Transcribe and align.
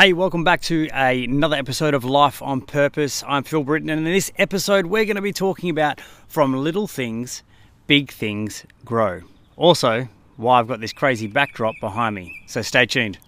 Hey, 0.00 0.14
welcome 0.14 0.44
back 0.44 0.62
to 0.62 0.88
another 0.94 1.56
episode 1.56 1.92
of 1.92 2.06
Life 2.06 2.40
on 2.40 2.62
Purpose. 2.62 3.22
I'm 3.28 3.42
Phil 3.42 3.62
Britten, 3.62 3.90
and 3.90 4.06
in 4.06 4.10
this 4.10 4.32
episode, 4.38 4.86
we're 4.86 5.04
going 5.04 5.16
to 5.16 5.20
be 5.20 5.30
talking 5.30 5.68
about 5.68 6.00
from 6.26 6.56
little 6.56 6.86
things, 6.86 7.42
big 7.86 8.10
things 8.10 8.64
grow. 8.82 9.20
Also, 9.58 10.08
why 10.38 10.58
I've 10.58 10.68
got 10.68 10.80
this 10.80 10.94
crazy 10.94 11.26
backdrop 11.26 11.74
behind 11.82 12.14
me. 12.14 12.34
So 12.46 12.62
stay 12.62 12.86
tuned. 12.86 13.18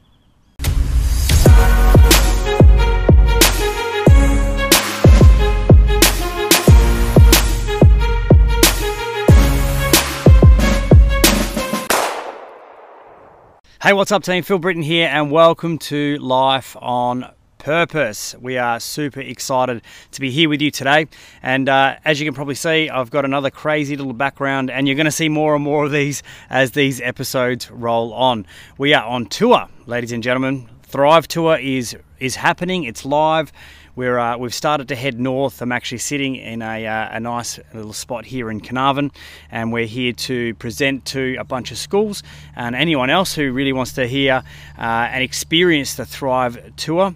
Hey, 13.82 13.94
what's 13.94 14.12
up, 14.12 14.22
team? 14.22 14.44
Phil 14.44 14.60
Britten 14.60 14.84
here, 14.84 15.08
and 15.08 15.32
welcome 15.32 15.76
to 15.78 16.16
Life 16.18 16.76
on 16.80 17.28
Purpose. 17.58 18.32
We 18.40 18.56
are 18.56 18.78
super 18.78 19.18
excited 19.18 19.82
to 20.12 20.20
be 20.20 20.30
here 20.30 20.48
with 20.48 20.62
you 20.62 20.70
today. 20.70 21.08
And 21.42 21.68
uh, 21.68 21.96
as 22.04 22.20
you 22.20 22.24
can 22.24 22.32
probably 22.32 22.54
see, 22.54 22.88
I've 22.88 23.10
got 23.10 23.24
another 23.24 23.50
crazy 23.50 23.96
little 23.96 24.12
background, 24.12 24.70
and 24.70 24.86
you're 24.86 24.94
going 24.94 25.06
to 25.06 25.10
see 25.10 25.28
more 25.28 25.56
and 25.56 25.64
more 25.64 25.84
of 25.84 25.90
these 25.90 26.22
as 26.48 26.70
these 26.70 27.00
episodes 27.00 27.72
roll 27.72 28.12
on. 28.12 28.46
We 28.78 28.94
are 28.94 29.02
on 29.04 29.26
tour, 29.26 29.66
ladies 29.86 30.12
and 30.12 30.22
gentlemen. 30.22 30.68
Thrive 30.84 31.26
Tour 31.26 31.58
is 31.58 31.96
is 32.20 32.36
happening. 32.36 32.84
It's 32.84 33.04
live. 33.04 33.50
We're, 33.94 34.18
uh, 34.18 34.38
we've 34.38 34.54
started 34.54 34.88
to 34.88 34.96
head 34.96 35.20
north. 35.20 35.60
I'm 35.60 35.70
actually 35.70 35.98
sitting 35.98 36.36
in 36.36 36.62
a, 36.62 36.86
uh, 36.86 37.08
a 37.12 37.20
nice 37.20 37.60
little 37.74 37.92
spot 37.92 38.24
here 38.24 38.50
in 38.50 38.62
Carnarvon, 38.62 39.12
and 39.50 39.70
we're 39.70 39.84
here 39.84 40.14
to 40.14 40.54
present 40.54 41.04
to 41.06 41.36
a 41.38 41.44
bunch 41.44 41.70
of 41.70 41.76
schools 41.76 42.22
and 42.56 42.74
anyone 42.74 43.10
else 43.10 43.34
who 43.34 43.52
really 43.52 43.74
wants 43.74 43.92
to 43.92 44.06
hear 44.06 44.44
uh, 44.78 44.80
and 44.80 45.22
experience 45.22 45.94
the 45.96 46.06
Thrive 46.06 46.74
Tour. 46.76 47.14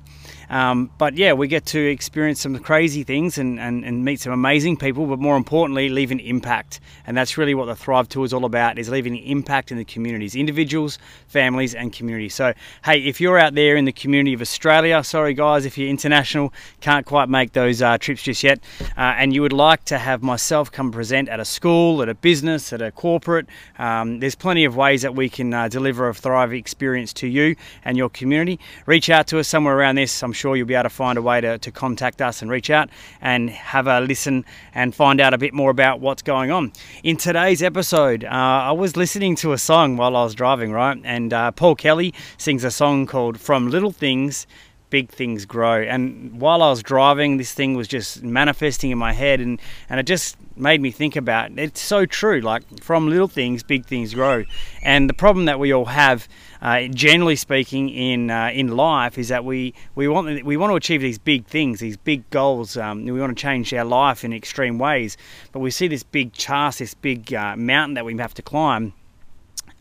Um, 0.48 0.90
but 0.98 1.16
yeah, 1.16 1.32
we 1.32 1.48
get 1.48 1.66
to 1.66 1.78
experience 1.80 2.40
some 2.40 2.58
crazy 2.58 3.02
things 3.02 3.38
and, 3.38 3.58
and, 3.58 3.84
and, 3.84 4.04
meet 4.04 4.20
some 4.20 4.32
amazing 4.32 4.76
people, 4.76 5.06
but 5.06 5.18
more 5.18 5.36
importantly, 5.36 5.88
leave 5.88 6.10
an 6.10 6.20
impact. 6.20 6.80
And 7.06 7.16
that's 7.16 7.36
really 7.36 7.54
what 7.54 7.66
the 7.66 7.74
Thrive 7.74 8.08
Tour 8.08 8.24
is 8.24 8.32
all 8.32 8.44
about, 8.44 8.78
is 8.78 8.88
leaving 8.88 9.16
an 9.16 9.24
impact 9.24 9.72
in 9.72 9.78
the 9.78 9.84
communities, 9.84 10.36
individuals, 10.36 10.98
families 11.26 11.74
and 11.74 11.92
communities. 11.92 12.34
So, 12.34 12.52
hey, 12.84 12.98
if 13.00 13.20
you're 13.20 13.38
out 13.38 13.54
there 13.54 13.76
in 13.76 13.84
the 13.84 13.92
community 13.92 14.34
of 14.34 14.40
Australia, 14.40 15.02
sorry 15.02 15.34
guys, 15.34 15.64
if 15.64 15.76
you're 15.76 15.88
international, 15.88 16.52
can't 16.80 17.04
quite 17.04 17.28
make 17.28 17.52
those 17.52 17.82
uh, 17.82 17.98
trips 17.98 18.22
just 18.22 18.42
yet, 18.44 18.60
uh, 18.96 19.14
and 19.18 19.34
you 19.34 19.42
would 19.42 19.52
like 19.52 19.84
to 19.86 19.98
have 19.98 20.22
myself 20.22 20.70
come 20.70 20.92
present 20.92 21.28
at 21.28 21.40
a 21.40 21.44
school, 21.44 22.02
at 22.02 22.08
a 22.08 22.14
business, 22.14 22.72
at 22.72 22.80
a 22.80 22.92
corporate, 22.92 23.46
um, 23.78 24.20
there's 24.20 24.34
plenty 24.34 24.64
of 24.64 24.76
ways 24.76 25.02
that 25.02 25.14
we 25.14 25.28
can 25.28 25.52
uh, 25.52 25.68
deliver 25.68 26.08
a 26.08 26.14
Thrive 26.14 26.52
experience 26.52 27.12
to 27.14 27.26
you 27.26 27.56
and 27.84 27.96
your 27.96 28.08
community. 28.08 28.58
Reach 28.86 29.10
out 29.10 29.26
to 29.28 29.38
us 29.38 29.48
somewhere 29.48 29.76
around 29.76 29.96
this. 29.96 30.22
I'm 30.22 30.32
sure 30.36 30.56
you'll 30.56 30.66
be 30.66 30.74
able 30.74 30.84
to 30.84 30.90
find 30.90 31.18
a 31.18 31.22
way 31.22 31.40
to, 31.40 31.58
to 31.58 31.70
contact 31.72 32.22
us 32.22 32.42
and 32.42 32.50
reach 32.50 32.70
out 32.70 32.88
and 33.20 33.50
have 33.50 33.86
a 33.86 34.00
listen 34.00 34.44
and 34.74 34.94
find 34.94 35.20
out 35.20 35.34
a 35.34 35.38
bit 35.38 35.52
more 35.52 35.70
about 35.70 36.00
what's 36.00 36.22
going 36.22 36.50
on. 36.50 36.72
In 37.02 37.16
today's 37.16 37.62
episode, 37.62 38.24
uh, 38.24 38.28
I 38.28 38.72
was 38.72 38.96
listening 38.96 39.34
to 39.36 39.52
a 39.52 39.58
song 39.58 39.96
while 39.96 40.14
I 40.16 40.22
was 40.22 40.34
driving, 40.34 40.70
right? 40.70 41.00
And 41.02 41.32
uh, 41.32 41.50
Paul 41.50 41.74
Kelly 41.74 42.14
sings 42.38 42.62
a 42.62 42.70
song 42.70 43.06
called 43.06 43.40
From 43.40 43.70
Little 43.70 43.92
Things 43.92 44.46
big 44.90 45.10
things 45.10 45.44
grow. 45.44 45.82
And 45.82 46.40
while 46.40 46.62
I 46.62 46.70
was 46.70 46.82
driving, 46.82 47.36
this 47.36 47.52
thing 47.52 47.74
was 47.74 47.88
just 47.88 48.22
manifesting 48.22 48.90
in 48.90 48.98
my 48.98 49.12
head, 49.12 49.40
and, 49.40 49.60
and 49.88 50.00
it 50.00 50.04
just 50.04 50.36
made 50.56 50.80
me 50.80 50.90
think 50.90 51.16
about 51.16 51.50
it. 51.50 51.58
it's 51.58 51.80
so 51.80 52.06
true. 52.06 52.40
Like 52.40 52.82
from 52.82 53.08
little 53.08 53.28
things, 53.28 53.62
big 53.62 53.86
things 53.86 54.14
grow. 54.14 54.44
And 54.82 55.08
the 55.08 55.14
problem 55.14 55.46
that 55.46 55.58
we 55.58 55.72
all 55.72 55.86
have, 55.86 56.28
uh, 56.62 56.82
generally 56.88 57.36
speaking, 57.36 57.88
in 57.90 58.30
uh, 58.30 58.50
in 58.52 58.76
life, 58.76 59.18
is 59.18 59.28
that 59.28 59.44
we 59.44 59.74
we 59.94 60.08
want 60.08 60.44
we 60.44 60.56
want 60.56 60.70
to 60.70 60.76
achieve 60.76 61.00
these 61.00 61.18
big 61.18 61.46
things, 61.46 61.80
these 61.80 61.96
big 61.96 62.28
goals. 62.30 62.76
Um, 62.76 63.04
we 63.04 63.20
want 63.20 63.36
to 63.36 63.40
change 63.40 63.72
our 63.74 63.84
life 63.84 64.24
in 64.24 64.32
extreme 64.32 64.78
ways, 64.78 65.16
but 65.52 65.60
we 65.60 65.70
see 65.70 65.88
this 65.88 66.02
big 66.02 66.32
task, 66.32 66.78
this 66.78 66.94
big 66.94 67.34
uh, 67.34 67.56
mountain 67.56 67.94
that 67.94 68.04
we 68.04 68.16
have 68.16 68.34
to 68.34 68.42
climb, 68.42 68.92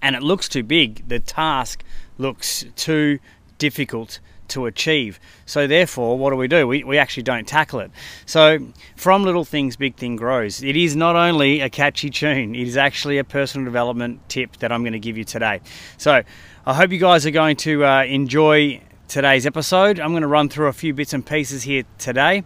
and 0.01 0.15
it 0.15 0.23
looks 0.23 0.49
too 0.49 0.63
big. 0.63 1.07
The 1.07 1.19
task 1.19 1.83
looks 2.17 2.65
too 2.75 3.19
difficult 3.57 4.19
to 4.49 4.65
achieve. 4.65 5.19
So 5.45 5.67
therefore, 5.67 6.17
what 6.17 6.31
do 6.31 6.35
we 6.35 6.47
do? 6.47 6.67
We, 6.67 6.83
we 6.83 6.97
actually 6.97 7.23
don't 7.23 7.47
tackle 7.47 7.79
it. 7.79 7.91
So 8.25 8.59
from 8.95 9.23
little 9.23 9.45
things, 9.45 9.75
big 9.75 9.95
thing 9.95 10.15
grows. 10.15 10.63
It 10.63 10.75
is 10.75 10.95
not 10.95 11.15
only 11.15 11.61
a 11.61 11.69
catchy 11.69 12.09
tune, 12.09 12.55
it 12.55 12.67
is 12.67 12.77
actually 12.77 13.17
a 13.17 13.23
personal 13.23 13.65
development 13.65 14.27
tip 14.29 14.57
that 14.57 14.71
I'm 14.71 14.83
going 14.83 14.93
to 14.93 14.99
give 14.99 15.17
you 15.17 15.23
today. 15.23 15.61
So 15.97 16.23
I 16.65 16.73
hope 16.73 16.91
you 16.91 16.99
guys 16.99 17.25
are 17.25 17.31
going 17.31 17.57
to 17.57 17.85
uh, 17.85 18.03
enjoy 18.03 18.81
today's 19.07 19.45
episode. 19.45 19.99
I'm 19.99 20.11
going 20.11 20.21
to 20.21 20.27
run 20.27 20.49
through 20.49 20.67
a 20.67 20.73
few 20.73 20.93
bits 20.93 21.13
and 21.13 21.25
pieces 21.25 21.63
here 21.63 21.83
today. 21.97 22.43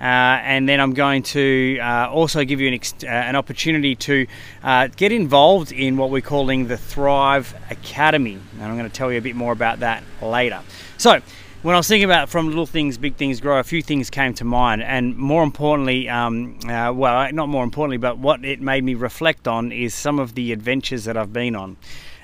Uh, 0.00 0.40
and 0.44 0.66
then 0.66 0.80
I'm 0.80 0.94
going 0.94 1.22
to 1.24 1.78
uh, 1.78 2.08
also 2.10 2.44
give 2.44 2.60
you 2.60 2.68
an, 2.68 2.80
uh, 3.02 3.06
an 3.06 3.36
opportunity 3.36 3.94
to 3.96 4.26
uh, 4.62 4.88
get 4.96 5.12
involved 5.12 5.72
in 5.72 5.98
what 5.98 6.10
we're 6.10 6.22
calling 6.22 6.68
the 6.68 6.78
Thrive 6.78 7.54
Academy. 7.70 8.38
And 8.54 8.62
I'm 8.62 8.78
going 8.78 8.88
to 8.88 8.94
tell 8.94 9.12
you 9.12 9.18
a 9.18 9.22
bit 9.22 9.36
more 9.36 9.52
about 9.52 9.80
that 9.80 10.02
later. 10.22 10.62
So, 10.96 11.20
when 11.62 11.74
I 11.74 11.78
was 11.78 11.88
thinking 11.88 12.06
about 12.06 12.30
from 12.30 12.48
little 12.48 12.64
things, 12.64 12.96
big 12.96 13.16
things 13.16 13.38
grow, 13.38 13.58
a 13.58 13.62
few 13.62 13.82
things 13.82 14.08
came 14.08 14.32
to 14.34 14.46
mind, 14.46 14.82
and 14.82 15.14
more 15.18 15.42
importantly, 15.42 16.08
um, 16.08 16.58
uh, 16.66 16.90
well, 16.90 17.30
not 17.32 17.50
more 17.50 17.64
importantly, 17.64 17.98
but 17.98 18.16
what 18.16 18.42
it 18.46 18.62
made 18.62 18.82
me 18.82 18.94
reflect 18.94 19.46
on 19.46 19.70
is 19.70 19.92
some 19.92 20.18
of 20.18 20.34
the 20.34 20.52
adventures 20.52 21.04
that 21.04 21.18
I've 21.18 21.34
been 21.34 21.54
on. 21.54 21.76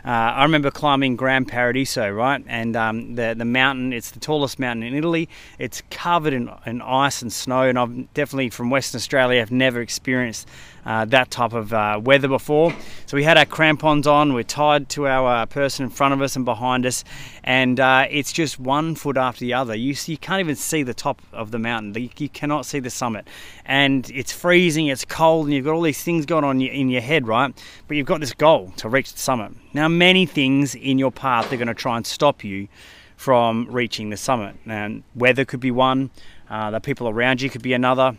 Uh, 0.07 0.35
I 0.37 0.43
remember 0.45 0.71
climbing 0.71 1.17
Gran 1.17 1.47
Paradiso, 1.47 2.09
right? 2.09 2.41
And 2.47 2.77
um, 2.77 3.17
the 3.17 3.35
the 3.37 3.45
mountain, 3.45 3.93
it's 3.93 4.13
the 4.13 4.21
tallest 4.21 4.61
mountain 4.61 4.85
in 4.85 4.95
Italy. 4.95 5.29
It's 5.59 5.83
covered 5.91 6.33
in, 6.33 6.49
in 6.65 6.81
ice 6.81 7.23
and 7.23 7.33
snow, 7.33 7.63
and 7.63 7.77
I've 7.77 8.15
definitely 8.15 8.51
from 8.51 8.71
Western 8.71 8.99
Australia, 8.99 9.43
I've 9.43 9.51
never 9.51 9.81
experienced 9.81 10.49
uh, 10.87 11.05
that 11.07 11.31
type 11.31 11.53
of 11.53 11.73
uh, 11.73 12.01
weather 12.03 12.29
before. 12.29 12.73
So 13.07 13.17
we 13.17 13.25
had 13.25 13.37
our 13.37 13.45
crampons 13.45 14.07
on, 14.07 14.33
we're 14.33 14.45
tied 14.45 14.89
to 14.91 15.09
our 15.09 15.43
uh, 15.43 15.47
person 15.47 15.85
in 15.85 15.91
front 15.91 16.15
of 16.15 16.23
us 16.23 16.37
and 16.37 16.45
behind 16.45 16.87
us, 16.87 17.05
and 17.43 17.79
uh, 17.81 18.07
it's 18.09 18.33
just 18.33 18.61
one 18.61 18.95
foot 18.95 19.17
after 19.17 19.41
the 19.41 19.53
other. 19.53 19.75
You, 19.75 19.95
you 20.07 20.17
can't 20.17 20.41
even 20.41 20.55
see 20.55 20.85
the 20.85 20.95
top 20.95 21.21
of 21.33 21.51
the 21.51 21.59
mountain, 21.59 22.01
you, 22.01 22.09
you 22.17 22.29
cannot 22.29 22.65
see 22.65 22.79
the 22.79 22.91
summit. 22.91 23.27
And 23.65 24.09
it's 24.11 24.33
freezing, 24.33 24.87
it's 24.87 25.05
cold, 25.05 25.47
and 25.47 25.55
you've 25.55 25.65
got 25.65 25.75
all 25.75 25.83
these 25.83 26.03
things 26.03 26.25
going 26.25 26.45
on 26.45 26.61
in 26.61 26.89
your 26.89 27.03
head, 27.03 27.27
right? 27.27 27.53
But 27.89 27.97
you've 27.97 28.07
got 28.07 28.21
this 28.21 28.33
goal 28.33 28.73
to 28.77 28.89
reach 28.89 29.13
the 29.13 29.19
summit. 29.19 29.53
Now, 29.75 29.89
many 29.89 30.25
things 30.25 30.77
in 30.77 30.99
your 30.99 31.11
path 31.11 31.53
are 31.53 31.57
going 31.57 31.69
to 31.69 31.75
try 31.75 31.97
and 31.97 32.07
stop 32.07 32.45
you 32.45 32.69
from 33.17 33.67
reaching 33.71 34.11
the 34.11 34.17
summit. 34.17 34.55
And 34.67 35.03
weather 35.15 35.45
could 35.45 35.61
be 35.61 35.71
one, 35.71 36.11
uh, 36.49 36.71
the 36.71 36.81
people 36.81 37.09
around 37.09 37.43
you 37.43 37.51
could 37.51 37.63
be 37.63 37.73
another 37.73 38.17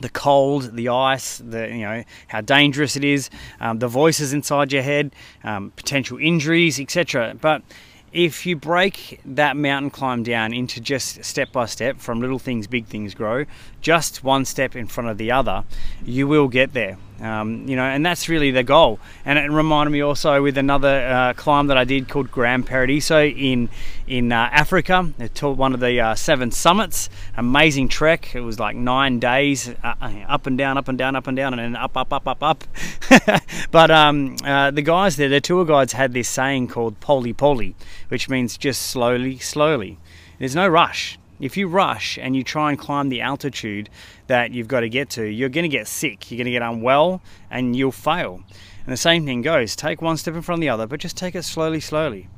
the 0.00 0.08
cold, 0.08 0.76
the 0.76 0.88
ice, 0.88 1.38
the 1.38 1.68
you 1.68 1.82
know 1.82 2.04
how 2.28 2.40
dangerous 2.40 2.96
it 2.96 3.04
is, 3.04 3.30
um, 3.60 3.78
the 3.78 3.88
voices 3.88 4.32
inside 4.32 4.72
your 4.72 4.82
head, 4.82 5.14
um, 5.44 5.72
potential 5.76 6.18
injuries, 6.18 6.80
etc. 6.80 7.36
But 7.40 7.62
if 8.12 8.44
you 8.44 8.56
break 8.56 9.20
that 9.24 9.56
mountain 9.56 9.90
climb 9.90 10.22
down 10.22 10.52
into 10.52 10.80
just 10.80 11.24
step 11.24 11.52
by 11.52 11.66
step, 11.66 11.98
from 11.98 12.20
little 12.20 12.38
things, 12.38 12.66
big 12.66 12.86
things 12.86 13.14
grow, 13.14 13.44
just 13.80 14.24
one 14.24 14.44
step 14.44 14.74
in 14.74 14.86
front 14.86 15.10
of 15.10 15.18
the 15.18 15.30
other, 15.30 15.64
you 16.04 16.26
will 16.26 16.48
get 16.48 16.72
there. 16.72 16.98
Um, 17.20 17.68
you 17.68 17.76
know, 17.76 17.84
and 17.84 18.04
that's 18.04 18.28
really 18.28 18.50
the 18.50 18.62
goal. 18.62 18.98
And 19.24 19.38
it 19.38 19.50
reminded 19.50 19.90
me 19.90 20.00
also 20.00 20.42
with 20.42 20.56
another 20.56 21.06
uh, 21.06 21.32
climb 21.34 21.66
that 21.66 21.76
I 21.76 21.84
did 21.84 22.08
called 22.08 22.30
Grand 22.30 22.66
Paradiso 22.66 23.24
in 23.24 23.68
in 24.06 24.32
uh, 24.32 24.48
Africa. 24.52 25.12
It's 25.18 25.42
one 25.42 25.74
of 25.74 25.80
the 25.80 26.00
uh, 26.00 26.14
seven 26.14 26.50
summits. 26.50 27.10
Amazing 27.36 27.88
trek. 27.88 28.34
It 28.34 28.40
was 28.40 28.58
like 28.58 28.74
nine 28.74 29.18
days, 29.18 29.68
uh, 29.68 29.94
uh, 30.00 30.12
up 30.28 30.46
and 30.46 30.56
down, 30.56 30.78
up 30.78 30.88
and 30.88 30.96
down, 30.96 31.14
up 31.14 31.26
and 31.26 31.36
down, 31.36 31.52
and 31.52 31.60
then 31.60 31.76
up, 31.76 31.96
up, 31.96 32.12
up, 32.12 32.26
up, 32.26 32.42
up. 32.42 32.64
but 33.70 33.90
um, 33.90 34.36
uh, 34.44 34.70
the 34.70 34.82
guys 34.82 35.16
there, 35.16 35.28
the 35.28 35.40
tour 35.40 35.64
guides, 35.64 35.92
had 35.92 36.12
this 36.14 36.28
saying 36.28 36.68
called 36.68 36.98
"pole 37.00 37.32
pole," 37.34 37.72
which 38.08 38.28
means 38.28 38.56
just 38.56 38.82
slowly, 38.82 39.38
slowly. 39.38 39.98
There's 40.38 40.54
no 40.54 40.66
rush 40.66 41.18
if 41.40 41.56
you 41.56 41.66
rush 41.66 42.18
and 42.18 42.36
you 42.36 42.44
try 42.44 42.70
and 42.70 42.78
climb 42.78 43.08
the 43.08 43.20
altitude 43.20 43.88
that 44.26 44.52
you've 44.52 44.68
got 44.68 44.80
to 44.80 44.88
get 44.88 45.10
to, 45.10 45.24
you're 45.24 45.48
going 45.48 45.68
to 45.68 45.76
get 45.76 45.88
sick, 45.88 46.30
you're 46.30 46.36
going 46.36 46.44
to 46.44 46.50
get 46.50 46.62
unwell, 46.62 47.22
and 47.50 47.74
you'll 47.74 47.92
fail. 47.92 48.42
And 48.84 48.92
the 48.92 48.96
same 48.96 49.24
thing 49.24 49.42
goes 49.42 49.74
take 49.74 50.02
one 50.02 50.16
step 50.16 50.34
in 50.34 50.42
front 50.42 50.58
of 50.58 50.62
the 50.62 50.68
other, 50.68 50.86
but 50.86 51.00
just 51.00 51.16
take 51.16 51.34
it 51.34 51.42
slowly, 51.42 51.80
slowly 51.80 52.28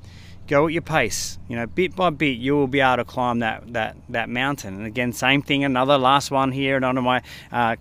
go 0.46 0.66
at 0.66 0.72
your 0.72 0.82
pace. 0.82 1.38
You 1.48 1.56
know, 1.56 1.66
bit 1.66 1.94
by 1.94 2.10
bit, 2.10 2.38
you 2.38 2.54
will 2.54 2.66
be 2.66 2.80
able 2.80 2.96
to 2.96 3.04
climb 3.04 3.40
that 3.40 3.72
that 3.72 3.96
that 4.08 4.28
mountain. 4.28 4.74
And 4.74 4.86
again, 4.86 5.12
same 5.12 5.42
thing. 5.42 5.64
Another 5.64 5.98
last 5.98 6.30
one 6.30 6.52
here, 6.52 6.76
and 6.76 6.84
on 6.84 7.02
my 7.02 7.22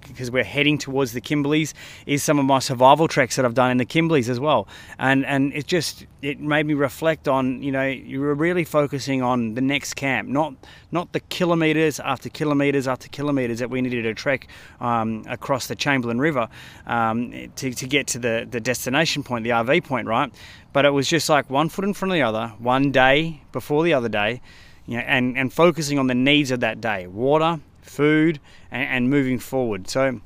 because 0.08 0.30
uh, 0.30 0.34
we're 0.34 0.44
heading 0.44 0.78
towards 0.78 1.14
the 1.14 1.22
Kimberleys, 1.22 1.74
is 2.06 2.24
some 2.24 2.40
of 2.40 2.46
my 2.46 2.60
survival 2.60 3.08
treks 3.08 3.36
that 3.36 3.46
I've 3.46 3.54
done 3.54 3.72
in 3.72 3.78
the 3.78 3.86
Kimberleys 3.86 4.30
as 4.30 4.40
well. 4.40 4.68
And 5.00 5.26
and 5.26 5.54
it 5.54 5.68
just 5.68 6.06
it 6.22 6.40
made 6.40 6.66
me 6.66 6.74
reflect 6.74 7.28
on 7.28 7.64
you 7.64 7.72
know 7.72 7.86
you 7.86 8.20
were 8.20 8.36
really 8.36 8.64
focusing 8.64 9.22
on 9.22 9.56
the 9.56 9.62
next 9.62 9.96
camp, 9.96 10.28
not 10.28 10.54
not 10.92 11.14
the 11.14 11.20
kilometers 11.20 12.00
after 12.00 12.30
kilometers 12.30 12.88
after 12.88 13.08
kilometers 13.08 13.60
that 13.60 13.70
we 13.70 13.82
needed 13.82 14.04
to 14.04 14.14
trek 14.14 14.48
um, 14.80 15.24
across 15.28 15.68
the 15.68 15.76
Chamberlain 15.76 16.20
River 16.20 16.50
um, 16.88 17.32
to, 17.56 17.74
to 17.74 17.88
get 17.88 18.08
to 18.08 18.20
the 18.20 18.48
the 18.50 18.60
destination 18.60 19.24
point, 19.24 19.44
the 19.44 19.52
RV 19.52 19.84
point, 19.86 20.08
right? 20.08 20.32
But 20.74 20.86
it 20.86 20.92
was 20.92 21.08
just 21.08 21.28
like 21.30 21.50
one 21.50 21.70
foot 21.70 21.86
in 21.86 21.94
front 21.94 22.12
of 22.12 22.16
the 22.16 22.22
other, 22.22 22.54
one 22.60 22.92
day 22.92 23.42
before 23.52 23.84
the 23.84 23.94
other 23.94 24.10
day, 24.10 24.42
you 24.86 24.98
know, 24.98 25.04
and, 25.04 25.38
and 25.38 25.52
focusing 25.52 26.00
on 26.00 26.08
the 26.08 26.16
needs 26.16 26.52
of 26.52 26.62
that 26.62 26.80
day 26.80 27.08
water, 27.08 27.60
food, 27.82 28.40
and, 28.72 28.88
and 28.88 29.10
moving 29.10 29.40
forward. 29.40 29.90
So, 29.90 30.22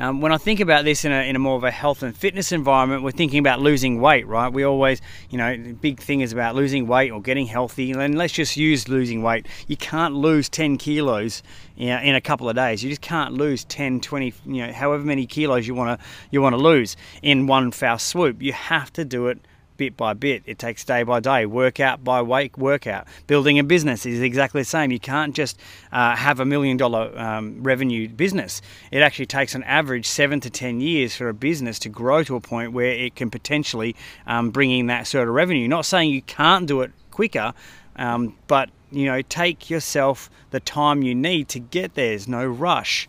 um, 0.00 0.22
when 0.22 0.32
I 0.32 0.38
think 0.38 0.60
about 0.60 0.86
this 0.86 1.04
in 1.04 1.12
a, 1.12 1.28
in 1.28 1.36
a 1.36 1.38
more 1.38 1.56
of 1.56 1.64
a 1.64 1.70
health 1.70 2.02
and 2.02 2.16
fitness 2.16 2.52
environment, 2.52 3.02
we're 3.02 3.10
thinking 3.10 3.38
about 3.38 3.60
losing 3.60 4.00
weight, 4.00 4.26
right? 4.26 4.50
We 4.50 4.64
always, 4.64 5.02
you 5.28 5.36
know, 5.36 5.54
the 5.54 5.72
big 5.72 6.00
thing 6.00 6.22
is 6.22 6.32
about 6.32 6.54
losing 6.54 6.86
weight 6.86 7.10
or 7.12 7.20
getting 7.20 7.44
healthy. 7.44 7.92
And 7.92 8.16
let's 8.16 8.32
just 8.32 8.56
use 8.56 8.88
losing 8.88 9.22
weight. 9.22 9.46
You 9.68 9.76
can't 9.76 10.14
lose 10.14 10.48
10 10.48 10.78
kilos 10.78 11.42
you 11.76 11.88
know, 11.88 12.00
in 12.00 12.14
a 12.14 12.20
couple 12.20 12.48
of 12.48 12.56
days. 12.56 12.82
You 12.82 12.88
just 12.88 13.02
can't 13.02 13.34
lose 13.34 13.64
10, 13.64 14.00
20, 14.00 14.34
you 14.46 14.66
know, 14.66 14.72
however 14.72 15.04
many 15.04 15.26
kilos 15.26 15.66
you 15.66 15.74
want 15.74 16.00
to 16.00 16.06
you 16.30 16.40
want 16.40 16.54
to 16.54 16.60
lose 16.60 16.96
in 17.20 17.46
one 17.46 17.70
foul 17.70 17.98
swoop. 17.98 18.40
You 18.40 18.54
have 18.54 18.90
to 18.94 19.04
do 19.04 19.26
it 19.26 19.38
bit 19.80 19.96
by 19.96 20.12
bit. 20.12 20.42
It 20.44 20.58
takes 20.58 20.84
day 20.84 21.04
by 21.04 21.20
day, 21.20 21.46
workout 21.46 22.04
by 22.04 22.20
week 22.20 22.58
workout. 22.58 23.06
Building 23.26 23.58
a 23.58 23.64
business 23.64 24.04
is 24.04 24.20
exactly 24.20 24.60
the 24.60 24.66
same. 24.66 24.92
You 24.92 25.00
can't 25.00 25.34
just 25.34 25.58
uh, 25.90 26.14
have 26.14 26.38
a 26.38 26.44
million 26.44 26.76
dollar 26.76 27.18
um, 27.18 27.62
revenue 27.62 28.06
business. 28.06 28.60
It 28.90 29.00
actually 29.00 29.24
takes 29.24 29.54
an 29.54 29.62
average 29.62 30.04
seven 30.04 30.38
to 30.40 30.50
10 30.50 30.82
years 30.82 31.16
for 31.16 31.30
a 31.30 31.34
business 31.34 31.78
to 31.78 31.88
grow 31.88 32.22
to 32.24 32.36
a 32.36 32.42
point 32.42 32.74
where 32.74 32.90
it 32.90 33.16
can 33.16 33.30
potentially 33.30 33.96
um, 34.26 34.50
bring 34.50 34.70
in 34.70 34.88
that 34.88 35.06
sort 35.06 35.26
of 35.26 35.34
revenue. 35.34 35.66
Not 35.66 35.86
saying 35.86 36.10
you 36.10 36.20
can't 36.20 36.66
do 36.66 36.82
it 36.82 36.90
quicker, 37.10 37.54
um, 37.96 38.36
but 38.48 38.68
you 38.92 39.06
know, 39.06 39.22
take 39.22 39.70
yourself 39.70 40.28
the 40.50 40.60
time 40.60 41.02
you 41.02 41.14
need 41.14 41.48
to 41.48 41.58
get 41.58 41.94
there. 41.94 42.08
There's 42.10 42.28
no 42.28 42.44
rush. 42.44 43.08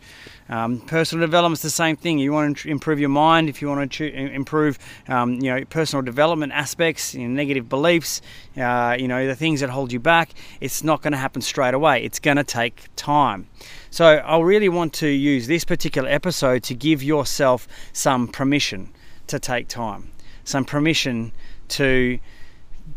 Um, 0.52 0.80
personal 0.80 1.26
development 1.26 1.60
is 1.60 1.62
the 1.62 1.70
same 1.70 1.96
thing. 1.96 2.18
You 2.18 2.30
want 2.30 2.58
to 2.58 2.68
improve 2.68 3.00
your 3.00 3.08
mind, 3.08 3.48
if 3.48 3.62
you 3.62 3.68
want 3.68 3.90
to 3.90 4.12
improve, 4.12 4.78
um, 5.08 5.40
you 5.40 5.50
know, 5.50 5.64
personal 5.64 6.02
development 6.02 6.52
aspects, 6.52 7.14
you 7.14 7.26
know, 7.26 7.34
negative 7.34 7.70
beliefs, 7.70 8.20
uh, 8.58 8.94
you 8.98 9.08
know, 9.08 9.26
the 9.26 9.34
things 9.34 9.60
that 9.60 9.70
hold 9.70 9.92
you 9.92 9.98
back. 9.98 10.32
It's 10.60 10.84
not 10.84 11.00
going 11.00 11.12
to 11.12 11.18
happen 11.18 11.40
straight 11.40 11.72
away. 11.72 12.04
It's 12.04 12.18
going 12.18 12.36
to 12.36 12.44
take 12.44 12.90
time. 12.96 13.48
So 13.90 14.04
I 14.04 14.38
really 14.40 14.68
want 14.68 14.92
to 14.94 15.08
use 15.08 15.46
this 15.46 15.64
particular 15.64 16.10
episode 16.10 16.62
to 16.64 16.74
give 16.74 17.02
yourself 17.02 17.66
some 17.94 18.28
permission 18.28 18.92
to 19.28 19.38
take 19.38 19.68
time, 19.68 20.12
some 20.44 20.66
permission 20.66 21.32
to 21.68 22.18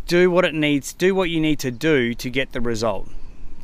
do 0.08 0.30
what 0.30 0.44
it 0.44 0.54
needs, 0.54 0.92
do 0.92 1.16
what 1.16 1.30
you 1.30 1.40
need 1.40 1.60
to 1.60 1.72
do 1.72 2.14
to 2.16 2.30
get 2.30 2.52
the 2.52 2.60
result. 2.60 3.08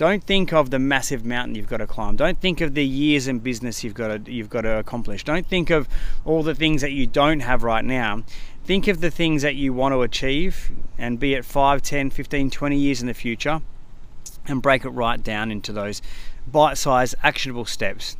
Don't 0.01 0.23
think 0.23 0.51
of 0.51 0.71
the 0.71 0.79
massive 0.79 1.25
mountain 1.25 1.53
you've 1.53 1.67
got 1.67 1.77
to 1.77 1.85
climb. 1.85 2.15
Don't 2.15 2.41
think 2.41 2.59
of 2.59 2.73
the 2.73 2.83
years 2.83 3.27
in 3.27 3.37
business 3.37 3.83
you've 3.83 3.93
got 3.93 4.25
to 4.25 4.31
you've 4.31 4.49
got 4.49 4.61
to 4.61 4.79
accomplish. 4.79 5.23
Don't 5.23 5.45
think 5.45 5.69
of 5.69 5.87
all 6.25 6.41
the 6.41 6.55
things 6.55 6.81
that 6.81 6.91
you 6.91 7.05
don't 7.05 7.41
have 7.41 7.61
right 7.61 7.85
now. 7.85 8.23
Think 8.63 8.87
of 8.87 8.99
the 8.99 9.11
things 9.11 9.43
that 9.43 9.53
you 9.53 9.73
want 9.73 9.93
to 9.93 10.01
achieve 10.01 10.71
and 10.97 11.19
be 11.19 11.35
it 11.35 11.45
5, 11.45 11.83
10, 11.83 12.09
15, 12.09 12.49
20 12.49 12.75
years 12.75 13.01
in 13.01 13.05
the 13.05 13.13
future 13.13 13.61
and 14.47 14.59
break 14.59 14.85
it 14.85 14.89
right 14.89 15.21
down 15.21 15.51
into 15.51 15.71
those 15.71 16.01
bite-sized 16.47 17.13
actionable 17.21 17.65
steps 17.65 18.17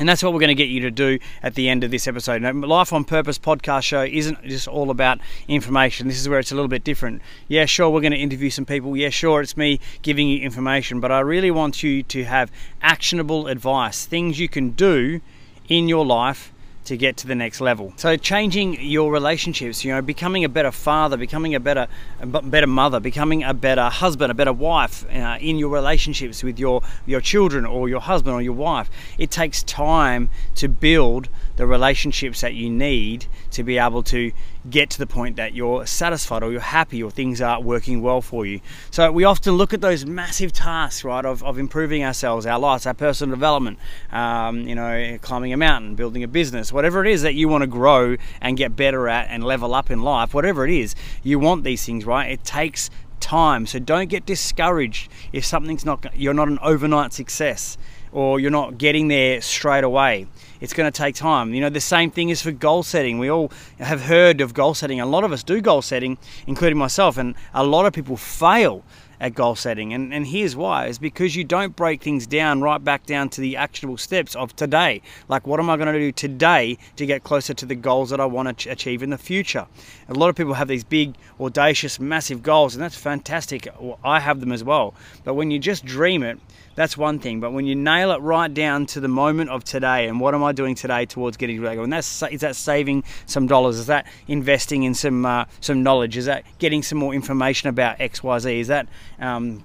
and 0.00 0.08
that's 0.08 0.22
what 0.22 0.32
we're 0.32 0.40
going 0.40 0.48
to 0.48 0.54
get 0.54 0.70
you 0.70 0.80
to 0.80 0.90
do 0.90 1.18
at 1.42 1.54
the 1.54 1.68
end 1.68 1.84
of 1.84 1.90
this 1.90 2.08
episode. 2.08 2.40
Now, 2.40 2.52
Life 2.52 2.90
on 2.90 3.04
Purpose 3.04 3.38
podcast 3.38 3.82
show 3.82 4.02
isn't 4.02 4.42
just 4.44 4.66
all 4.66 4.90
about 4.90 5.20
information. 5.46 6.08
This 6.08 6.18
is 6.18 6.26
where 6.26 6.38
it's 6.38 6.50
a 6.50 6.54
little 6.54 6.68
bit 6.68 6.82
different. 6.82 7.20
Yeah, 7.48 7.66
sure, 7.66 7.90
we're 7.90 8.00
going 8.00 8.12
to 8.12 8.18
interview 8.18 8.48
some 8.48 8.64
people. 8.64 8.96
Yeah, 8.96 9.10
sure, 9.10 9.42
it's 9.42 9.58
me 9.58 9.78
giving 10.00 10.26
you 10.26 10.40
information, 10.40 11.00
but 11.00 11.12
I 11.12 11.20
really 11.20 11.50
want 11.50 11.82
you 11.82 12.02
to 12.04 12.24
have 12.24 12.50
actionable 12.80 13.46
advice, 13.46 14.06
things 14.06 14.40
you 14.40 14.48
can 14.48 14.70
do 14.70 15.20
in 15.68 15.86
your 15.86 16.06
life 16.06 16.50
to 16.90 16.96
get 16.96 17.16
to 17.16 17.28
the 17.28 17.36
next 17.36 17.60
level. 17.60 17.92
So 17.94 18.16
changing 18.16 18.82
your 18.82 19.12
relationships, 19.12 19.84
you 19.84 19.92
know, 19.92 20.02
becoming 20.02 20.44
a 20.44 20.48
better 20.48 20.72
father, 20.72 21.16
becoming 21.16 21.54
a 21.54 21.60
better, 21.60 21.86
a 22.18 22.26
better 22.26 22.66
mother, 22.66 22.98
becoming 22.98 23.44
a 23.44 23.54
better 23.54 23.88
husband, 23.88 24.32
a 24.32 24.34
better 24.34 24.52
wife 24.52 25.06
uh, 25.14 25.38
in 25.40 25.56
your 25.56 25.68
relationships 25.68 26.42
with 26.42 26.58
your 26.58 26.82
your 27.06 27.20
children 27.20 27.64
or 27.64 27.88
your 27.88 28.00
husband 28.00 28.34
or 28.34 28.42
your 28.42 28.54
wife. 28.54 28.90
It 29.18 29.30
takes 29.30 29.62
time 29.62 30.30
to 30.56 30.66
build 30.66 31.28
the 31.54 31.66
relationships 31.66 32.40
that 32.40 32.54
you 32.54 32.68
need 32.68 33.26
to 33.52 33.62
be 33.62 33.78
able 33.78 34.02
to 34.02 34.32
get 34.68 34.90
to 34.90 34.98
the 34.98 35.06
point 35.06 35.36
that 35.36 35.54
you're 35.54 35.86
satisfied 35.86 36.42
or 36.42 36.52
you're 36.52 36.60
happy 36.60 37.02
or 37.02 37.10
things 37.10 37.40
are 37.40 37.60
working 37.60 38.02
well 38.02 38.20
for 38.20 38.44
you. 38.44 38.60
So 38.90 39.10
we 39.10 39.24
often 39.24 39.54
look 39.54 39.72
at 39.72 39.80
those 39.80 40.04
massive 40.04 40.52
tasks, 40.52 41.02
right, 41.04 41.24
of, 41.24 41.42
of 41.42 41.58
improving 41.58 42.04
ourselves, 42.04 42.44
our 42.44 42.58
lives, 42.58 42.86
our 42.86 42.94
personal 42.94 43.34
development, 43.34 43.78
um, 44.12 44.68
you 44.68 44.74
know, 44.74 45.18
climbing 45.22 45.52
a 45.52 45.56
mountain, 45.56 45.94
building 45.94 46.22
a 46.22 46.28
business, 46.28 46.72
whatever 46.72 47.04
it 47.04 47.10
is 47.10 47.22
that 47.22 47.34
you 47.34 47.48
want 47.48 47.62
to 47.62 47.66
grow 47.66 48.16
and 48.40 48.56
get 48.56 48.76
better 48.76 49.08
at 49.08 49.28
and 49.30 49.42
level 49.44 49.74
up 49.74 49.90
in 49.90 50.02
life, 50.02 50.34
whatever 50.34 50.66
it 50.66 50.72
is, 50.72 50.94
you 51.22 51.38
want 51.38 51.64
these 51.64 51.84
things, 51.84 52.04
right? 52.04 52.30
It 52.30 52.44
takes 52.44 52.90
time. 53.20 53.66
So 53.66 53.78
don't 53.78 54.08
get 54.08 54.26
discouraged 54.26 55.10
if 55.32 55.44
something's 55.44 55.84
not, 55.84 56.04
you're 56.16 56.34
not 56.34 56.48
an 56.48 56.58
overnight 56.62 57.12
success 57.12 57.78
or 58.12 58.40
you're 58.40 58.50
not 58.50 58.78
getting 58.78 59.08
there 59.08 59.40
straight 59.40 59.84
away. 59.84 60.26
It's 60.60 60.72
going 60.72 60.90
to 60.90 60.96
take 60.96 61.14
time. 61.14 61.54
You 61.54 61.60
know, 61.60 61.70
the 61.70 61.80
same 61.80 62.10
thing 62.10 62.28
is 62.28 62.42
for 62.42 62.52
goal 62.52 62.82
setting. 62.82 63.18
We 63.18 63.30
all 63.30 63.50
have 63.78 64.02
heard 64.02 64.40
of 64.40 64.52
goal 64.52 64.74
setting. 64.74 65.00
A 65.00 65.06
lot 65.06 65.24
of 65.24 65.32
us 65.32 65.42
do 65.42 65.60
goal 65.60 65.82
setting, 65.82 66.18
including 66.46 66.78
myself, 66.78 67.16
and 67.16 67.34
a 67.54 67.64
lot 67.64 67.86
of 67.86 67.92
people 67.92 68.16
fail 68.16 68.84
at 69.20 69.34
goal 69.34 69.54
setting. 69.54 69.92
And, 69.92 70.12
and 70.12 70.26
here's 70.26 70.56
why 70.56 70.86
is 70.86 70.98
because 70.98 71.36
you 71.36 71.44
don't 71.44 71.76
break 71.76 72.02
things 72.02 72.26
down 72.26 72.62
right 72.62 72.82
back 72.82 73.06
down 73.06 73.28
to 73.30 73.40
the 73.40 73.56
actionable 73.56 73.98
steps 73.98 74.34
of 74.34 74.56
today. 74.56 75.02
Like, 75.28 75.46
what 75.46 75.60
am 75.60 75.68
I 75.68 75.76
going 75.76 75.92
to 75.92 75.98
do 75.98 76.10
today 76.10 76.78
to 76.96 77.06
get 77.06 77.22
closer 77.22 77.54
to 77.54 77.66
the 77.66 77.74
goals 77.74 78.10
that 78.10 78.20
I 78.20 78.24
want 78.24 78.58
to 78.58 78.70
achieve 78.70 79.02
in 79.02 79.10
the 79.10 79.18
future? 79.18 79.66
A 80.08 80.14
lot 80.14 80.30
of 80.30 80.36
people 80.36 80.54
have 80.54 80.68
these 80.68 80.84
big, 80.84 81.14
audacious, 81.38 82.00
massive 82.00 82.42
goals, 82.42 82.74
and 82.74 82.82
that's 82.82 82.96
fantastic. 82.96 83.68
I 84.02 84.20
have 84.20 84.40
them 84.40 84.52
as 84.52 84.64
well. 84.64 84.94
But 85.24 85.34
when 85.34 85.50
you 85.50 85.58
just 85.58 85.84
dream 85.84 86.22
it, 86.22 86.38
that's 86.80 86.96
one 86.96 87.18
thing. 87.18 87.40
But 87.40 87.52
when 87.52 87.66
you 87.66 87.74
nail 87.74 88.10
it 88.12 88.22
right 88.22 88.52
down 88.52 88.86
to 88.86 89.00
the 89.00 89.08
moment 89.08 89.50
of 89.50 89.64
today 89.64 90.08
and 90.08 90.20
what 90.20 90.34
am 90.34 90.42
I 90.42 90.52
doing 90.52 90.74
today 90.74 91.04
towards 91.04 91.36
getting 91.36 91.56
to 91.56 91.62
that 91.64 91.74
goal, 91.74 91.84
and 91.84 91.92
that's 91.92 92.22
is 92.22 92.40
that 92.40 92.56
saving 92.56 93.04
some 93.26 93.46
dollars? 93.46 93.78
Is 93.78 93.86
that 93.86 94.06
investing 94.28 94.84
in 94.84 94.94
some 94.94 95.26
uh, 95.26 95.44
some 95.60 95.82
knowledge? 95.82 96.16
Is 96.16 96.26
that 96.26 96.44
getting 96.58 96.82
some 96.82 96.98
more 96.98 97.12
information 97.12 97.68
about 97.68 98.00
X, 98.00 98.22
Y, 98.22 98.38
Z? 98.38 98.60
Is 98.60 98.68
that 98.68 98.86
um, 99.20 99.62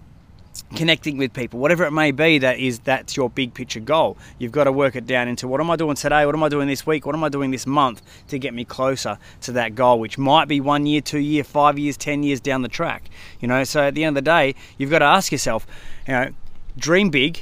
connecting 0.74 1.18
with 1.18 1.34
people 1.34 1.60
whatever 1.60 1.84
it 1.84 1.92
may 1.92 2.12
be 2.12 2.38
that 2.38 2.58
is 2.60 2.80
that's 2.80 3.18
your 3.18 3.30
big 3.30 3.54
picture 3.54 3.82
goal 3.82 4.18
you've 4.40 4.54
got 4.54 4.64
to 4.64 4.72
work 4.72 4.96
it 4.96 5.06
down 5.06 5.28
into 5.28 5.50
what 5.50 5.60
am 5.60 5.70
i 5.70 5.76
doing 5.76 5.96
today 5.96 6.26
what 6.26 6.34
am 6.34 6.42
i 6.42 6.48
doing 6.48 6.66
this 6.66 6.88
week 6.88 7.06
what 7.06 7.14
am 7.14 7.24
i 7.26 7.30
doing 7.30 7.52
this 7.52 7.68
month 7.68 8.02
to 8.30 8.40
get 8.40 8.54
me 8.54 8.64
closer 8.64 9.18
to 9.42 9.52
that 9.52 9.76
goal 9.76 10.00
which 10.00 10.18
might 10.18 10.48
be 10.48 10.62
one 10.62 10.86
year 10.86 11.02
two 11.02 11.20
year 11.20 11.44
five 11.44 11.78
years 11.78 11.98
ten 11.98 12.24
years 12.24 12.40
down 12.40 12.62
the 12.62 12.70
track 12.70 13.10
you 13.42 13.50
know 13.50 13.66
so 13.66 13.82
at 13.82 13.96
the 13.96 14.06
end 14.06 14.18
of 14.18 14.24
the 14.24 14.30
day 14.30 14.56
you've 14.78 14.90
got 14.90 15.00
to 15.00 15.06
ask 15.06 15.30
yourself 15.30 15.68
you 16.08 16.14
know 16.14 16.32
dream 16.78 17.10
big, 17.10 17.40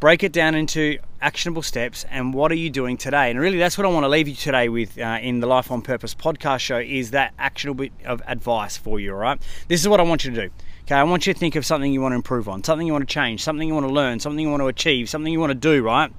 break 0.00 0.22
it 0.22 0.32
down 0.32 0.54
into 0.54 0.98
actionable 1.20 1.62
steps, 1.62 2.04
and 2.10 2.34
what 2.34 2.52
are 2.52 2.56
you 2.56 2.70
doing 2.70 2.96
today? 2.96 3.30
And 3.30 3.38
really, 3.38 3.58
that's 3.58 3.78
what 3.78 3.86
I 3.86 3.90
want 3.90 4.04
to 4.04 4.08
leave 4.08 4.28
you 4.28 4.34
today 4.34 4.68
with 4.68 4.98
uh, 4.98 5.18
in 5.20 5.40
the 5.40 5.46
Life 5.46 5.70
on 5.70 5.82
Purpose 5.82 6.14
podcast 6.14 6.60
show 6.60 6.78
is 6.78 7.10
that 7.12 7.32
actionable 7.38 7.84
bit 7.84 7.92
of 8.04 8.22
advice 8.26 8.76
for 8.76 9.00
you. 9.00 9.12
All 9.12 9.18
right, 9.18 9.40
this 9.68 9.80
is 9.80 9.88
what 9.88 10.00
I 10.00 10.02
want 10.02 10.24
you 10.24 10.32
to 10.32 10.48
do. 10.48 10.54
Okay, 10.88 10.94
I 10.94 11.02
want 11.02 11.26
you 11.26 11.34
to 11.34 11.38
think 11.38 11.54
of 11.54 11.66
something 11.66 11.92
you 11.92 12.00
want 12.00 12.12
to 12.12 12.16
improve 12.16 12.48
on, 12.48 12.64
something 12.64 12.86
you 12.86 12.94
want 12.94 13.06
to 13.06 13.12
change, 13.12 13.42
something 13.42 13.68
you 13.68 13.74
want 13.74 13.86
to 13.86 13.92
learn, 13.92 14.20
something 14.20 14.40
you 14.40 14.48
want 14.48 14.62
to 14.62 14.68
achieve, 14.68 15.10
something 15.10 15.30
you 15.30 15.38
want 15.38 15.50
to 15.50 15.54
do. 15.54 15.82
Right, 15.82 16.10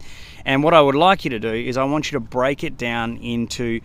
and 0.46 0.64
what 0.64 0.76
I 0.76 0.82
would 0.82 0.94
like 0.94 1.24
you 1.24 1.32
to 1.32 1.40
do 1.40 1.52
is 1.52 1.76
I 1.76 1.86
want 1.86 2.12
you 2.12 2.18
to 2.18 2.20
break 2.20 2.64
it 2.64 2.78
down 2.78 3.18
into 3.18 3.82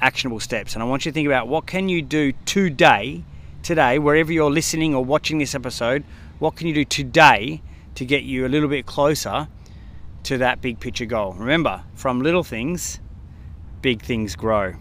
actionable 0.00 0.40
steps, 0.40 0.72
and 0.72 0.82
I 0.82 0.86
want 0.86 1.04
you 1.04 1.12
to 1.12 1.14
think 1.14 1.26
about 1.26 1.48
what 1.48 1.66
can 1.66 1.90
you 1.90 2.00
do 2.00 2.32
today, 2.46 3.24
today, 3.62 3.98
wherever 3.98 4.32
you're 4.32 4.50
listening 4.50 4.94
or 4.94 5.04
watching 5.04 5.36
this 5.36 5.54
episode 5.54 6.02
what 6.42 6.56
can 6.56 6.66
you 6.66 6.74
do 6.74 6.84
today 6.84 7.62
to 7.94 8.04
get 8.04 8.24
you 8.24 8.44
a 8.44 8.48
little 8.48 8.68
bit 8.68 8.84
closer 8.84 9.46
to 10.24 10.38
that 10.38 10.60
big 10.60 10.80
picture 10.80 11.04
goal? 11.04 11.34
Remember, 11.34 11.84
from 11.94 12.20
little 12.20 12.42
things, 12.42 12.98
big 13.80 14.02
things 14.02 14.34
grow. 14.34 14.74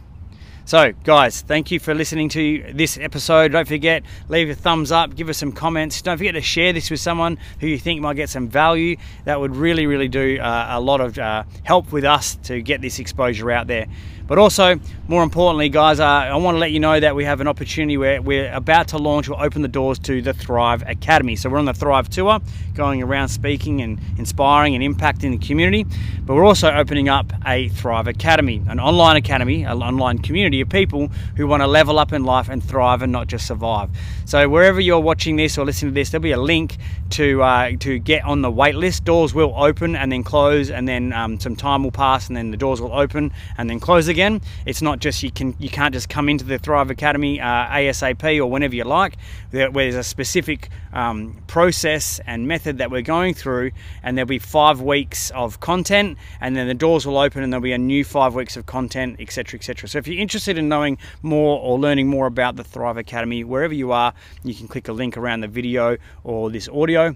So, 0.64 0.94
guys, 1.04 1.42
thank 1.42 1.72
you 1.72 1.80
for 1.80 1.96
listening 1.96 2.30
to 2.30 2.72
this 2.74 2.98
episode. 2.98 3.52
Don't 3.52 3.68
forget, 3.68 4.04
leave 4.30 4.50
a 4.50 4.56
thumbs 4.56 4.92
up, 4.92 5.16
give 5.16 5.28
us 5.28 5.40
some 5.40 5.52
comments. 5.52 6.02
Don't 6.04 6.18
forget 6.18 6.36
to 6.36 6.42
share 6.42 6.72
this 6.72 6.92
with 6.92 7.00
someone 7.00 7.40
who 7.60 7.68
you 7.68 7.80
think 7.80 8.00
might 8.00 8.16
get 8.16 8.30
some 8.30 8.48
value. 8.48 8.96
That 9.26 9.40
would 9.40 9.56
really, 9.56 9.88
really 9.88 10.08
do 10.08 10.40
uh, 10.40 10.68
a 10.70 10.80
lot 10.80 11.02
of 11.02 11.18
uh, 11.18 11.44
help 11.64 11.92
with 11.92 12.06
us 12.06 12.36
to 12.44 12.62
get 12.62 12.80
this 12.80 13.00
exposure 13.00 13.50
out 13.50 13.66
there. 13.66 13.88
But 14.32 14.38
also, 14.38 14.80
more 15.10 15.24
importantly, 15.24 15.68
guys, 15.68 16.00
uh, 16.00 16.06
I 16.06 16.38
want 16.38 16.56
to 16.56 16.60
let 16.60 16.72
you 16.72 16.80
know 16.80 16.98
that 16.98 17.18
we 17.18 17.26
have 17.26 17.42
an 17.42 17.50
opportunity 17.50 17.98
where 17.98 18.22
we're 18.22 18.50
about 18.54 18.88
to 18.90 18.98
launch 18.98 19.28
or 19.28 19.44
open 19.44 19.62
the 19.62 19.68
doors 19.68 20.00
to 20.00 20.22
the 20.22 20.32
Thrive 20.32 20.84
Academy. 20.88 21.36
So 21.36 21.50
we're 21.50 21.58
on 21.58 21.66
the 21.66 21.74
Thrive 21.74 22.08
Tour, 22.08 22.40
going 22.74 23.04
around 23.04 23.28
speaking 23.28 23.82
and 23.82 24.00
inspiring 24.18 24.74
and 24.74 24.82
impacting 24.82 25.38
the 25.38 25.46
community. 25.46 25.86
But 26.22 26.36
we're 26.36 26.46
also 26.46 26.72
opening 26.72 27.10
up 27.10 27.34
a 27.46 27.68
Thrive 27.68 28.08
Academy, 28.08 28.62
an 28.70 28.80
online 28.80 29.18
academy, 29.18 29.64
an 29.64 29.84
online 29.84 30.20
community 30.20 30.61
people 30.66 31.08
who 31.36 31.48
want 31.48 31.62
to 31.62 31.68
level 31.68 32.00
up 32.00 32.14
in 32.14 32.24
life 32.24 32.50
and 32.50 32.64
thrive 32.64 33.02
and 33.02 33.12
not 33.12 33.28
just 33.28 33.48
survive. 33.48 33.90
So 34.26 34.48
wherever 34.50 34.80
you're 34.80 35.00
watching 35.00 35.36
this 35.36 35.58
or 35.58 35.66
listening 35.66 35.92
to 35.92 35.96
this, 35.96 36.10
there'll 36.10 36.24
be 36.24 36.32
a 36.32 36.40
link 36.40 36.78
to 37.12 37.42
uh, 37.44 37.72
to 37.80 38.00
get 38.00 38.24
on 38.24 38.42
the 38.42 38.52
wait 38.52 38.76
list. 38.76 39.04
Doors 39.04 39.34
will 39.34 39.54
open 39.56 39.96
and 39.96 40.12
then 40.12 40.24
close, 40.24 40.70
and 40.70 40.88
then 40.88 41.14
um, 41.14 41.40
some 41.40 41.56
time 41.56 41.84
will 41.84 41.92
pass, 41.92 42.28
and 42.28 42.38
then 42.38 42.52
the 42.52 42.58
doors 42.58 42.82
will 42.82 42.94
open 42.94 43.32
and 43.58 43.70
then 43.70 43.80
close 43.80 44.08
again. 44.08 44.42
It's 44.66 44.82
not 44.82 45.00
just 45.00 45.24
you 45.24 45.32
can 45.32 45.56
you 45.60 45.70
can't 45.70 45.94
just 45.94 46.10
come 46.10 46.30
into 46.30 46.46
the 46.46 46.60
Thrive 46.60 46.90
Academy 46.90 47.40
uh, 47.40 47.46
ASAP 47.46 48.40
or 48.40 48.48
whenever 48.48 48.76
you 48.76 48.84
like. 48.84 49.18
There, 49.52 49.70
there's 49.70 49.96
a 49.96 50.04
specific 50.04 50.70
um, 50.94 51.38
process 51.48 52.20
and 52.26 52.48
method 52.48 52.78
that 52.78 52.92
we're 52.92 53.02
going 53.02 53.34
through, 53.34 53.72
and 54.04 54.18
there'll 54.18 54.28
be 54.28 54.40
five 54.40 54.82
weeks 54.82 55.32
of 55.32 55.60
content, 55.60 56.18
and 56.40 56.56
then 56.56 56.68
the 56.68 56.74
doors 56.74 57.06
will 57.06 57.18
open, 57.18 57.44
and 57.44 57.52
there'll 57.52 57.62
be 57.62 57.74
a 57.74 57.78
new 57.78 58.04
five 58.04 58.36
weeks 58.36 58.56
of 58.56 58.66
content, 58.66 59.18
etc., 59.20 59.58
etc. 59.58 59.90
So 59.90 59.98
if 59.98 60.08
you're 60.08 60.22
interested 60.42 60.58
in 60.58 60.70
knowing 60.70 60.98
more 61.22 61.60
or 61.60 61.78
learning 61.78 62.08
more 62.08 62.26
about 62.26 62.56
the 62.56 62.64
Thrive 62.64 62.98
Academy, 62.98 63.44
wherever 63.44 63.76
you 63.76 63.92
are, 63.92 64.12
you 64.44 64.56
can 64.56 64.68
click 64.68 64.88
a 64.88 64.92
link 64.92 65.16
around 65.16 65.42
the 65.42 65.48
video 65.48 65.98
or 66.24 66.50
this 66.50 66.68
audio 66.68 67.16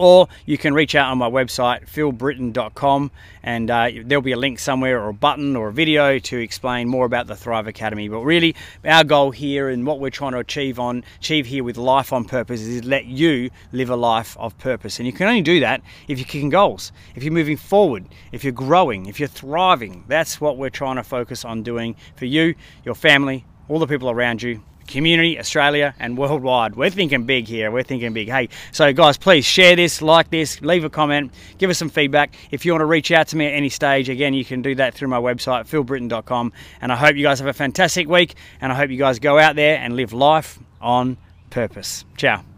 or 0.00 0.28
you 0.46 0.56
can 0.56 0.72
reach 0.72 0.94
out 0.94 1.10
on 1.10 1.18
my 1.18 1.28
website 1.28 1.86
philbritten.com 1.86 3.10
and 3.42 3.70
uh, 3.70 3.90
there'll 4.06 4.22
be 4.22 4.32
a 4.32 4.36
link 4.36 4.58
somewhere 4.58 4.98
or 4.98 5.10
a 5.10 5.12
button 5.12 5.54
or 5.54 5.68
a 5.68 5.72
video 5.72 6.18
to 6.18 6.38
explain 6.38 6.88
more 6.88 7.04
about 7.04 7.26
the 7.26 7.36
thrive 7.36 7.66
academy. 7.66 8.08
But 8.08 8.20
really 8.20 8.56
our 8.82 9.04
goal 9.04 9.30
here 9.30 9.68
and 9.68 9.86
what 9.86 10.00
we're 10.00 10.08
trying 10.08 10.32
to 10.32 10.38
achieve 10.38 10.80
on 10.80 11.04
achieve 11.18 11.44
here 11.44 11.62
with 11.62 11.76
life 11.76 12.14
on 12.14 12.24
purpose 12.24 12.62
is 12.62 12.82
let 12.82 13.04
you 13.04 13.50
live 13.72 13.90
a 13.90 13.96
life 13.96 14.38
of 14.38 14.56
purpose. 14.56 14.98
And 14.98 15.06
you 15.06 15.12
can 15.12 15.28
only 15.28 15.42
do 15.42 15.60
that 15.60 15.82
if 16.08 16.18
you're 16.18 16.24
kicking 16.24 16.48
goals 16.48 16.92
if 17.14 17.22
you're 17.22 17.34
moving 17.34 17.58
forward 17.58 18.06
if 18.32 18.42
you're 18.42 18.54
growing 18.54 19.04
if 19.04 19.20
you're 19.20 19.28
thriving. 19.28 20.04
That's 20.08 20.40
what 20.40 20.56
we're 20.56 20.70
trying 20.70 20.96
to 20.96 21.02
focus 21.02 21.44
on 21.44 21.62
doing 21.62 21.94
for 22.16 22.24
you 22.24 22.54
your 22.86 22.94
family 22.94 23.44
all 23.68 23.78
the 23.78 23.86
people 23.86 24.08
around 24.08 24.42
you 24.42 24.62
community, 24.86 25.38
Australia, 25.38 25.94
and 25.98 26.16
worldwide. 26.16 26.76
We're 26.76 26.90
thinking 26.90 27.24
big 27.24 27.46
here. 27.46 27.70
We're 27.70 27.82
thinking 27.82 28.12
big. 28.12 28.28
Hey, 28.28 28.48
so 28.72 28.92
guys, 28.92 29.16
please 29.16 29.44
share 29.44 29.76
this, 29.76 30.02
like 30.02 30.30
this, 30.30 30.60
leave 30.62 30.84
a 30.84 30.90
comment, 30.90 31.32
give 31.58 31.70
us 31.70 31.78
some 31.78 31.90
feedback. 31.90 32.34
If 32.50 32.64
you 32.64 32.72
want 32.72 32.82
to 32.82 32.86
reach 32.86 33.10
out 33.10 33.28
to 33.28 33.36
me 33.36 33.46
at 33.46 33.52
any 33.52 33.68
stage, 33.68 34.08
again, 34.08 34.34
you 34.34 34.44
can 34.44 34.62
do 34.62 34.74
that 34.76 34.94
through 34.94 35.08
my 35.08 35.18
website, 35.18 35.68
philbritten.com. 35.68 36.52
And 36.80 36.92
I 36.92 36.96
hope 36.96 37.16
you 37.16 37.22
guys 37.22 37.38
have 37.38 37.48
a 37.48 37.52
fantastic 37.52 38.08
week, 38.08 38.34
and 38.60 38.72
I 38.72 38.74
hope 38.74 38.90
you 38.90 38.98
guys 38.98 39.18
go 39.18 39.38
out 39.38 39.56
there 39.56 39.78
and 39.78 39.96
live 39.96 40.12
life 40.12 40.58
on 40.80 41.16
purpose. 41.50 42.04
Ciao. 42.16 42.49